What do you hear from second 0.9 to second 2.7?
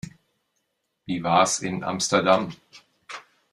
Wie war's in Amsterdam?